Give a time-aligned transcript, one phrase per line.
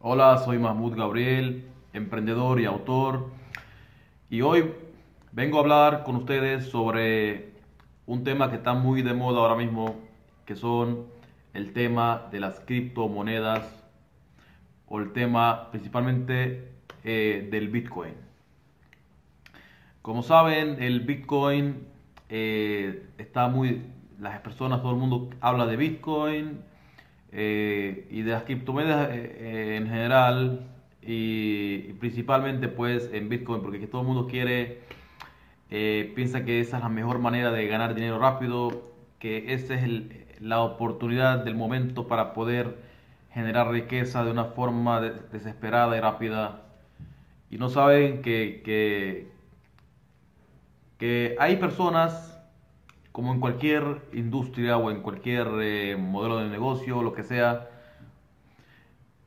[0.00, 3.32] Hola, soy Mahmoud Gabriel, emprendedor y autor.
[4.30, 4.72] Y hoy
[5.32, 7.50] vengo a hablar con ustedes sobre
[8.06, 9.96] un tema que está muy de moda ahora mismo,
[10.46, 11.06] que son
[11.52, 13.84] el tema de las criptomonedas
[14.86, 16.70] o el tema principalmente
[17.02, 18.14] eh, del Bitcoin.
[20.00, 21.88] Como saben, el Bitcoin
[22.28, 23.82] eh, está muy,
[24.20, 26.68] las personas, todo el mundo habla de Bitcoin
[27.32, 30.66] eh, y de las criptomonedas en general
[31.02, 34.80] y, principalmente pues en Bitcoin porque todo el mundo quiere,
[35.68, 39.88] piensa que esa es la mejor manera de ganar dinero rápido, que esa es
[40.40, 42.76] la oportunidad del momento para poder
[43.32, 46.62] generar riqueza de una forma desesperada y rápida.
[47.50, 49.28] Y no saben que, que,
[50.98, 52.37] que hay personas,
[53.18, 57.68] como en cualquier industria o en cualquier eh, modelo de negocio, lo que sea,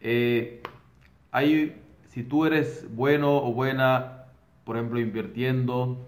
[0.00, 0.62] eh,
[1.32, 4.26] hay, si tú eres bueno o buena,
[4.62, 5.98] por ejemplo, invirtiendo,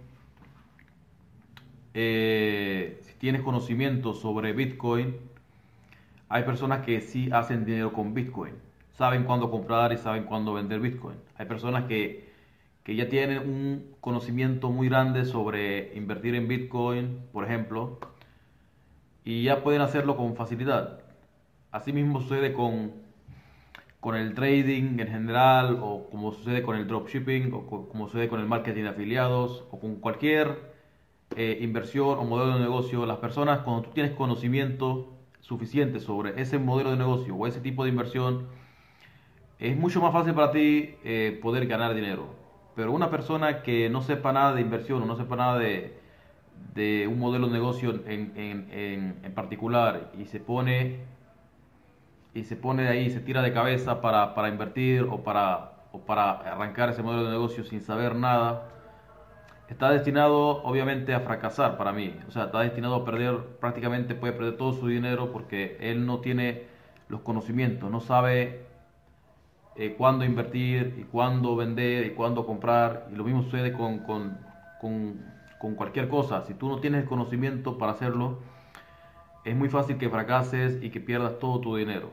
[1.94, 5.16] eh, si tienes conocimiento sobre Bitcoin,
[6.28, 8.54] hay personas que sí hacen dinero con Bitcoin
[8.96, 11.16] saben cuándo comprar y saben cuándo vender Bitcoin.
[11.36, 12.32] Hay personas que,
[12.92, 17.98] ya tienen un conocimiento muy grande sobre invertir en Bitcoin, por ejemplo,
[19.24, 21.00] y ya pueden hacerlo con facilidad.
[21.72, 22.92] Asimismo sucede con,
[24.00, 28.40] con el trading en general, o como sucede con el dropshipping, o como sucede con
[28.40, 30.74] el marketing de afiliados, o con cualquier
[31.36, 33.06] eh, inversión o modelo de negocio.
[33.06, 37.84] Las personas, cuando tú tienes conocimiento suficiente sobre ese modelo de negocio o ese tipo
[37.84, 38.46] de inversión,
[39.58, 42.43] es mucho más fácil para ti eh, poder ganar dinero.
[42.74, 45.96] Pero una persona que no sepa nada de inversión o no sepa nada de,
[46.74, 51.00] de un modelo de negocio en, en, en, particular y se pone
[52.34, 56.00] y se pone de ahí, se tira de cabeza para, para invertir o para, o
[56.00, 58.68] para arrancar ese modelo de negocio sin saber nada,
[59.68, 62.16] está destinado obviamente a fracasar para mí.
[62.26, 66.18] O sea, está destinado a perder, prácticamente puede perder todo su dinero porque él no
[66.18, 66.64] tiene
[67.08, 68.66] los conocimientos, no sabe
[69.76, 73.08] eh, cuándo invertir y cuándo vender y cuándo comprar.
[73.12, 74.38] Y lo mismo sucede con, con,
[74.80, 76.44] con, cualquier cosa.
[76.44, 78.38] Si tú no tienes el conocimiento para hacerlo,
[79.44, 82.10] es muy fácil que fracases y que pierdas todo tu dinero.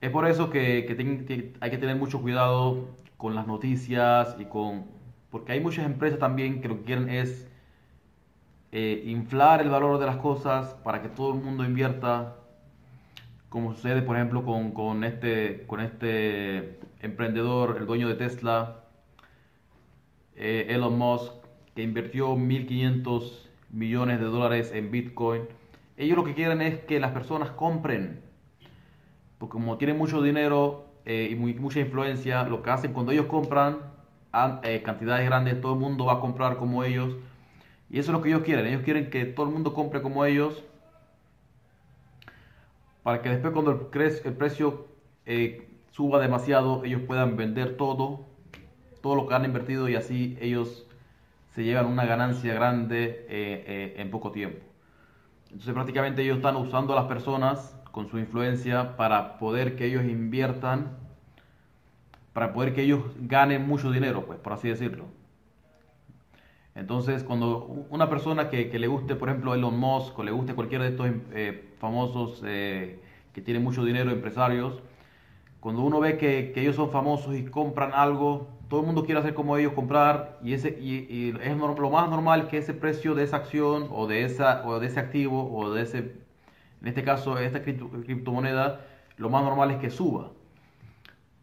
[0.00, 4.86] Es por eso que, que, hay que tener mucho cuidado con las noticias y con...
[5.30, 7.48] Porque hay muchas empresas también que lo que quieren es
[8.72, 12.36] eh, inflar el valor de las cosas para que todo el mundo invierta
[13.54, 18.80] como sucede por ejemplo con, con, este, con este emprendedor, el dueño de Tesla,
[20.34, 21.32] eh, Elon Musk,
[21.76, 23.30] que invirtió 1.500
[23.70, 25.42] millones de dólares en Bitcoin.
[25.96, 28.22] Ellos lo que quieren es que las personas compren,
[29.38, 33.76] porque como tienen mucho dinero eh, y mucha influencia, lo que hacen cuando ellos compran
[34.64, 37.14] eh, cantidades grandes, todo el mundo va a comprar como ellos.
[37.88, 38.66] Y eso es lo que ellos quieren.
[38.66, 40.64] Ellos quieren que todo el mundo compre como ellos
[43.04, 44.86] para que después cuando el, el precio
[45.26, 48.24] eh, suba demasiado, ellos puedan vender todo,
[49.02, 50.86] todo lo que han invertido y así ellos
[51.54, 54.64] se llevan una ganancia grande eh, eh, en poco tiempo.
[55.50, 60.04] Entonces prácticamente ellos están usando a las personas con su influencia para poder que ellos
[60.04, 60.96] inviertan,
[62.32, 65.04] para poder que ellos ganen mucho dinero, pues por así decirlo.
[66.74, 70.84] Entonces, cuando una persona que, le guste, por ejemplo, Elon Musk o le guste cualquiera
[70.84, 73.00] de estos eh, famosos eh,
[73.32, 74.82] que tienen mucho dinero, empresarios,
[75.60, 79.34] cuando uno ve que, ellos son famosos y compran algo, todo el mundo quiere hacer
[79.34, 83.88] como ellos, comprar, y, ese, es lo más normal que ese precio de esa acción
[83.92, 85.98] o de, esa, o de ese activo o de ese,
[86.82, 88.80] en este caso, esta criptomoneda,
[89.16, 90.32] lo más normal es que suba.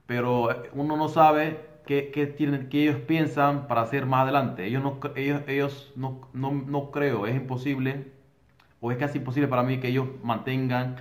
[0.06, 4.66] Pero uno no sabe que, tienen, que ellos piensan para hacer más adelante.
[4.66, 8.12] Ellos, no, ellos, ellos no, no, no creo, es imposible,
[8.80, 10.97] o es casi imposible para mí que ellos mantengan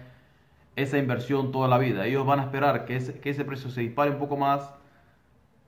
[0.76, 2.06] esa inversión toda la vida.
[2.06, 4.74] Ellos van a esperar que ese, que ese precio se dispare un poco más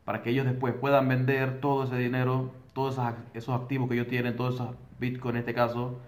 [0.04, 4.08] para que ellos después puedan vender todo ese dinero, todos esos, esos activos que ellos
[4.08, 6.00] tienen, todos esos bitcoins en este caso,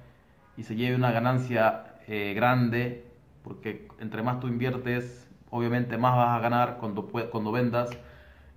[0.56, 3.04] y se lleve una ganancia eh, grande,
[3.42, 7.90] porque entre más tú inviertes, obviamente más vas a ganar cuando, cuando vendas.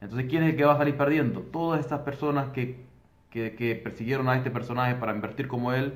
[0.01, 1.41] Entonces, ¿quién es el que va a salir perdiendo?
[1.41, 2.85] Todas estas personas que,
[3.83, 5.93] persiguieron a este personaje para invertir como él,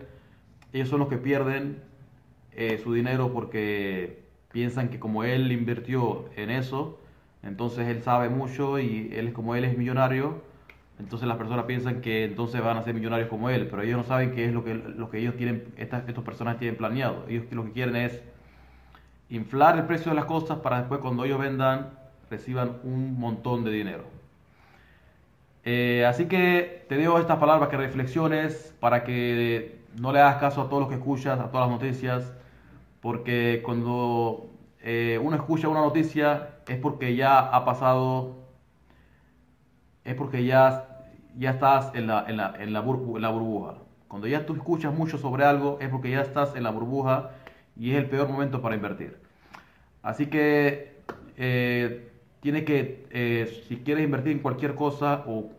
[0.73, 1.81] ellos son los que pierden
[2.51, 6.99] eh, su dinero porque piensan que como él invirtió en eso,
[7.41, 10.41] entonces él sabe mucho y él como él es millonario,
[10.99, 14.03] entonces las personas piensan que entonces van a ser millonarios como él, pero ellos no
[14.03, 17.25] saben qué es lo que, lo que ellos tienen, estas, estos personajes tienen planeado.
[17.27, 18.21] Ellos lo que quieren es
[19.29, 21.89] inflar el precio de las cosas para después cuando ellos vendan
[22.31, 24.05] reciban un montón de dinero.
[25.65, 30.61] Eh, así que te digo estas palabras que reflexiones para que no le hagas caso
[30.61, 32.31] a todos los que escuchas, a todas las noticias,
[33.01, 34.49] porque cuando
[34.81, 38.37] eh, uno escucha una noticia es porque ya ha pasado,
[40.05, 40.87] es porque ya,
[41.37, 43.75] ya estás en la, en, la, en, la burbuja.
[44.07, 47.31] Cuando ya tú escuchas mucho sobre algo es porque ya estás en la burbuja
[47.75, 49.19] y es el peor momento para invertir.
[50.01, 51.01] Así que
[51.37, 52.10] eh,
[52.41, 55.51] tiene que, eh, si quieres invertir en cualquier cosa o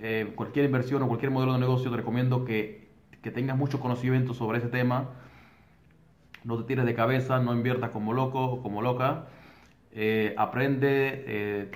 [0.00, 2.88] eh, cualquier inversión o cualquier modelo de negocio, te recomiendo que,
[3.22, 5.10] que, tengas mucho conocimiento sobre ese tema.
[6.42, 9.26] No te tires de cabeza, no inviertas como loco o como loca.
[9.92, 11.70] Eh, aprende,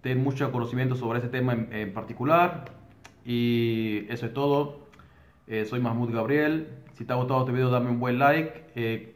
[0.00, 2.64] ten mucho conocimiento sobre ese tema en, en, particular.
[3.24, 4.88] Y eso es todo.
[5.66, 6.68] soy Mahmoud Gabriel.
[6.94, 9.12] Si te ha gustado este video, dame un buen like.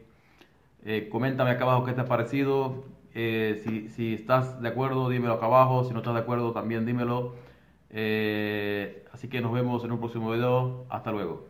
[1.11, 5.47] coméntame acá abajo qué te ha parecido eh, si, si, estás de acuerdo, dímelo acá
[5.47, 5.83] abajo.
[5.83, 7.35] Si no estás de acuerdo, también dímelo.
[7.89, 10.85] Eh, así que nos vemos en un próximo video.
[10.89, 11.48] Hasta luego.